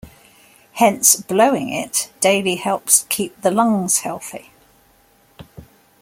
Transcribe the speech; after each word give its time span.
Hence, 0.73 1.15
blowing 1.15 1.69
it 1.69 2.11
daily 2.21 2.55
helps 2.55 3.05
keep 3.07 3.39
the 3.39 3.51
lungs 3.51 3.99
healthy. 3.99 4.49